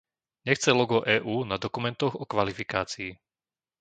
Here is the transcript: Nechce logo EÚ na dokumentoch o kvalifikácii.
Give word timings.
Nechce 0.47 0.71
logo 0.73 0.97
EÚ 1.15 1.35
na 1.49 1.57
dokumentoch 1.63 2.13
o 2.15 2.23
kvalifikácii. 2.31 3.11